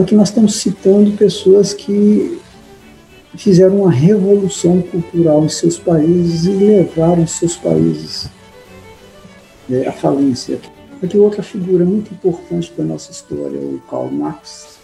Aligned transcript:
Aqui 0.00 0.14
nós 0.14 0.30
estamos 0.30 0.54
citando 0.56 1.12
pessoas 1.12 1.74
que 1.74 2.40
fizeram 3.36 3.82
uma 3.82 3.90
revolução 3.90 4.80
cultural 4.80 5.44
em 5.44 5.48
seus 5.50 5.78
países 5.78 6.46
e 6.46 6.50
levaram 6.50 7.26
seus 7.26 7.54
países 7.56 8.30
é, 9.70 9.86
à 9.86 9.92
falência. 9.92 10.58
Aqui 11.02 11.18
outra 11.18 11.42
figura 11.42 11.84
muito 11.84 12.14
importante 12.14 12.72
da 12.76 12.82
nossa 12.82 13.12
história, 13.12 13.60
o 13.60 13.78
Karl 13.90 14.10
Marx. 14.10 14.78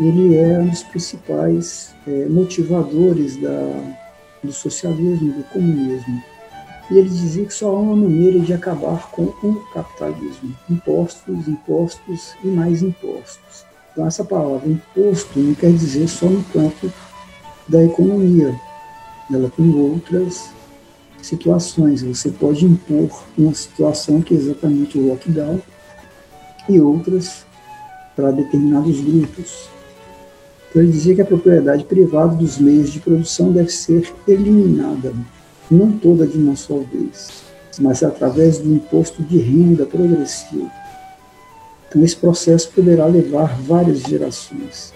Ele 0.00 0.36
é 0.36 0.58
um 0.58 0.68
dos 0.68 0.82
principais 0.82 1.94
é, 2.06 2.26
motivadores 2.26 3.36
da, 3.36 3.94
do 4.42 4.52
socialismo, 4.52 5.32
do 5.32 5.44
comunismo. 5.44 6.22
E 6.90 6.98
ele 6.98 7.08
dizia 7.08 7.44
que 7.44 7.54
só 7.54 7.68
há 7.68 7.80
uma 7.80 7.96
maneira 7.96 8.38
de 8.40 8.52
acabar 8.52 9.10
com 9.10 9.24
o 9.24 9.66
capitalismo: 9.72 10.54
impostos, 10.70 11.48
impostos 11.48 12.34
e 12.44 12.46
mais 12.46 12.82
impostos. 12.82 13.64
Então, 13.92 14.06
essa 14.06 14.24
palavra 14.24 14.68
imposto 14.68 15.38
não 15.38 15.54
quer 15.54 15.72
dizer 15.72 16.06
só 16.06 16.26
no 16.26 16.44
campo 16.44 16.92
da 17.66 17.82
economia, 17.82 18.54
ela 19.32 19.50
tem 19.56 19.74
outras 19.74 20.50
situações. 21.22 22.02
Você 22.02 22.30
pode 22.30 22.64
impor 22.64 23.24
uma 23.36 23.54
situação 23.54 24.20
que 24.20 24.34
é 24.34 24.36
exatamente 24.36 24.98
o 24.98 25.08
lockdown 25.08 25.60
e 26.68 26.80
outras 26.80 27.44
para 28.14 28.30
determinados 28.30 29.00
grupos. 29.00 29.68
Então, 30.68 30.82
ele 30.82 30.92
dizia 30.92 31.14
que 31.14 31.22
a 31.22 31.26
propriedade 31.26 31.84
privada 31.84 32.34
dos 32.34 32.58
meios 32.58 32.92
de 32.92 33.00
produção 33.00 33.50
deve 33.50 33.70
ser 33.70 34.12
eliminada, 34.28 35.12
não 35.70 35.92
toda 35.92 36.26
de 36.26 36.36
uma 36.36 36.56
só 36.56 36.78
vez, 36.78 37.42
mas 37.78 38.02
através 38.02 38.58
do 38.58 38.72
imposto 38.72 39.22
de 39.22 39.38
renda 39.38 39.84
progressivo. 39.84 40.70
Então, 41.88 42.02
esse 42.02 42.16
processo 42.16 42.70
poderá 42.70 43.06
levar 43.06 43.58
várias 43.60 44.00
gerações. 44.00 44.92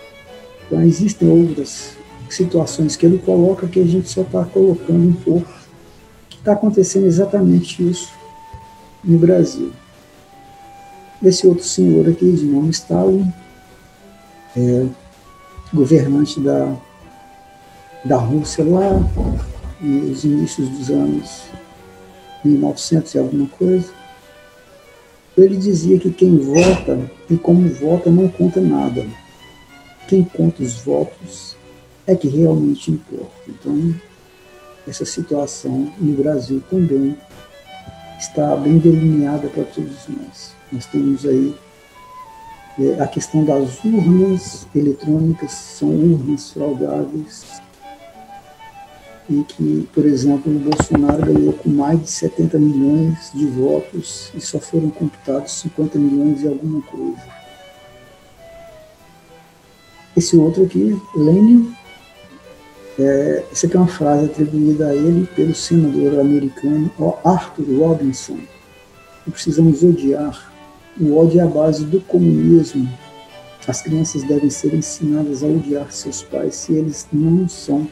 Então, 0.66 0.82
existem 0.82 1.28
outras 1.28 1.92
situações 2.28 2.96
que 2.96 3.06
ele 3.06 3.18
coloca 3.18 3.66
que 3.66 3.80
a 3.80 3.86
gente 3.86 4.08
só 4.08 4.22
está 4.22 4.44
colocando 4.44 5.08
um 5.08 5.12
pouco 5.12 5.60
está 6.40 6.52
acontecendo 6.52 7.06
exatamente 7.06 7.86
isso 7.86 8.12
no 9.04 9.18
Brasil. 9.18 9.70
Esse 11.22 11.46
outro 11.46 11.64
senhor 11.64 12.08
aqui, 12.08 12.32
de 12.32 12.46
nome 12.46 12.70
Stalin, 12.70 13.30
é 14.56 14.86
governante 15.72 16.40
da, 16.40 16.74
da 18.04 18.16
Rússia 18.16 18.64
lá 18.64 19.06
nos 19.80 20.24
inícios 20.24 20.68
dos 20.68 20.90
anos 20.90 21.42
1900 22.44 23.14
e 23.14 23.18
alguma 23.18 23.46
coisa, 23.48 23.92
ele 25.36 25.56
dizia 25.56 25.98
que 25.98 26.10
quem 26.10 26.38
vota 26.38 27.10
e 27.28 27.36
como 27.36 27.68
vota 27.68 28.10
não 28.10 28.28
conta 28.28 28.60
nada. 28.60 29.06
Quem 30.08 30.24
conta 30.24 30.62
os 30.62 30.74
votos 30.82 31.56
é 32.06 32.14
que 32.14 32.28
realmente 32.28 32.90
importa. 32.90 33.30
Então, 33.48 33.94
essa 34.86 35.04
situação 35.04 35.92
no 35.98 36.12
Brasil 36.14 36.62
também 36.68 37.16
está 38.18 38.56
bem 38.56 38.78
delineada 38.78 39.48
para 39.48 39.64
todos 39.64 40.08
nós. 40.08 40.52
Nós 40.72 40.86
temos 40.86 41.24
aí 41.24 41.54
é, 42.78 43.00
a 43.00 43.06
questão 43.06 43.44
das 43.44 43.82
urnas 43.84 44.66
eletrônicas, 44.74 45.52
são 45.52 45.88
urnas 45.88 46.50
fraudáveis, 46.50 47.60
e 49.30 49.44
que, 49.44 49.88
por 49.92 50.04
exemplo, 50.04 50.52
o 50.52 50.58
Bolsonaro 50.58 51.32
ganhou 51.32 51.52
com 51.52 51.70
mais 51.70 52.02
de 52.02 52.10
70 52.10 52.58
milhões 52.58 53.30
de 53.32 53.46
votos 53.46 54.32
e 54.34 54.40
só 54.40 54.58
foram 54.58 54.90
computados 54.90 55.52
50 55.52 55.98
milhões 56.00 56.42
e 56.42 56.48
alguma 56.48 56.82
coisa. 56.82 57.40
Esse 60.16 60.36
outro 60.36 60.64
aqui, 60.64 61.00
Lênin, 61.14 61.72
é, 62.98 63.44
essa 63.52 63.66
aqui 63.66 63.76
é 63.76 63.78
uma 63.78 63.86
frase 63.86 64.26
atribuída 64.26 64.88
a 64.88 64.96
ele 64.96 65.26
pelo 65.28 65.54
senador 65.54 66.18
americano 66.18 66.92
Arthur 67.24 67.78
Robinson. 67.78 68.38
Não 69.24 69.32
precisamos 69.32 69.84
odiar. 69.84 70.52
O 71.00 71.16
ódio 71.16 71.40
é 71.40 71.44
a 71.44 71.46
base 71.46 71.84
do 71.84 72.00
comunismo. 72.00 72.92
As 73.68 73.80
crianças 73.80 74.24
devem 74.24 74.50
ser 74.50 74.74
ensinadas 74.74 75.44
a 75.44 75.46
odiar 75.46 75.92
seus 75.92 76.22
pais 76.24 76.56
se 76.56 76.72
eles 76.72 77.06
não 77.12 77.48
são 77.48 77.86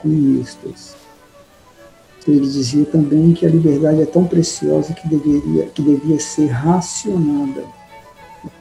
comunistas. 0.00 0.96
Ele 2.26 2.40
dizia 2.40 2.84
também 2.84 3.32
que 3.32 3.46
a 3.46 3.48
liberdade 3.48 4.02
é 4.02 4.06
tão 4.06 4.24
preciosa 4.24 4.92
que 4.92 5.08
deveria, 5.08 5.66
que 5.66 5.80
devia 5.80 6.20
ser 6.20 6.48
racionada. 6.48 7.64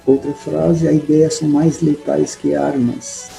Outra 0.05 0.33
frase, 0.33 0.87
a 0.87 0.91
ideia 0.91 1.29
são 1.29 1.49
mais 1.49 1.81
letais 1.81 2.33
que 2.33 2.55
armas. 2.55 3.29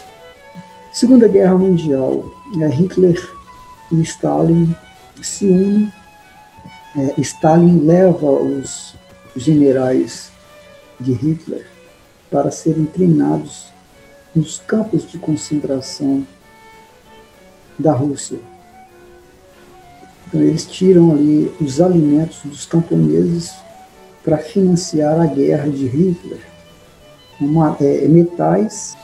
Segunda 0.93 1.29
Guerra 1.29 1.57
Mundial, 1.57 2.31
é, 2.61 2.69
Hitler 2.69 3.27
e 3.91 4.03
Stalin 4.03 4.75
se 5.23 5.47
unem. 5.47 5.93
É, 6.97 7.21
Stalin 7.21 7.87
leva 7.87 8.31
os 8.31 8.95
generais 9.37 10.31
de 11.01 11.13
Hitler 11.13 11.67
para 12.31 12.51
serem 12.51 12.85
treinados 12.85 13.67
nos 14.35 14.59
campos 14.59 15.11
de 15.11 15.19
concentração 15.19 16.27
da 17.79 17.93
Rússia. 17.93 18.39
Então 20.27 20.41
eles 20.41 20.67
tiram 20.67 21.13
ali 21.13 21.53
os 21.61 21.81
alimentos 21.81 22.41
dos 22.45 22.67
camponeses 22.67 23.55
para 24.23 24.39
financiar 24.39 25.21
a 25.21 25.27
guerra 25.27 25.69
de 25.71 25.87
Hitler, 25.87 26.41
uma, 27.41 27.77
é, 27.81 28.07
metais 28.09 28.97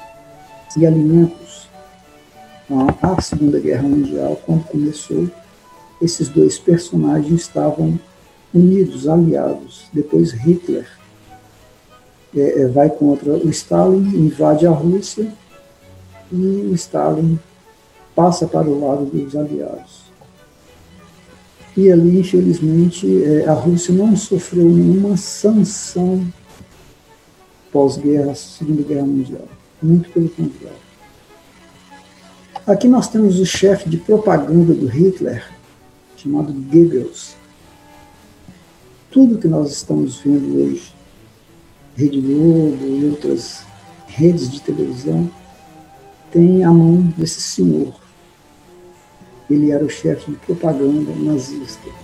e 0.77 0.85
alimentos 0.87 1.45
a 3.03 3.21
Segunda 3.21 3.61
Guerra 3.61 3.83
Mundial, 3.83 4.41
quando 4.47 4.65
começou, 4.65 5.29
esses 6.01 6.29
dois 6.29 6.59
personagens 6.59 7.43
estavam 7.43 7.99
unidos, 8.53 9.07
aliados. 9.07 9.87
Depois 9.93 10.33
Hitler 10.33 10.87
é, 12.35 12.63
é, 12.63 12.67
vai 12.67 12.89
contra 12.89 13.33
o 13.33 13.49
Stalin, 13.51 14.09
invade 14.17 14.67
a 14.67 14.71
Rússia 14.71 15.31
e 16.33 16.37
o 16.37 16.75
Stalin 16.75 17.39
passa 18.15 18.47
para 18.47 18.69
o 18.69 18.87
lado 18.87 19.05
dos 19.07 19.35
aliados. 19.37 20.05
E 21.77 21.91
ali, 21.91 22.21
infelizmente, 22.21 23.25
é, 23.25 23.49
a 23.49 23.53
Rússia 23.53 23.93
não 23.93 24.17
sofreu 24.17 24.69
nenhuma 24.69 25.17
sanção 25.17 26.25
pós-guerra, 27.73 28.35
Segunda 28.35 28.83
Guerra 28.83 29.05
Mundial. 29.05 29.49
Muito 29.83 30.09
pelo 30.11 30.29
contrário. 30.29 30.85
Aqui 32.65 32.87
nós 32.87 33.09
temos 33.09 33.41
o 33.41 33.45
chefe 33.45 33.91
de 33.91 33.97
propaganda 33.97 34.73
do 34.73 34.87
Hitler, 34.87 35.45
chamado 36.17 36.53
Goebbels. 36.53 37.35
Tudo 39.11 39.39
que 39.39 39.49
nós 39.49 39.73
estamos 39.73 40.17
vendo 40.19 40.63
hoje, 40.63 40.95
Rede 41.97 42.21
Globo 42.21 42.87
e 42.87 43.11
outras 43.11 43.65
redes 44.07 44.49
de 44.49 44.61
televisão, 44.61 45.29
tem 46.31 46.65
a 46.65 46.73
mão 46.73 47.03
desse 47.17 47.41
senhor. 47.41 48.04
Ele 49.51 49.71
era 49.71 49.85
o 49.85 49.91
chefe 49.91 50.31
de 50.31 50.37
propaganda 50.39 51.13
nazista. 51.17 52.04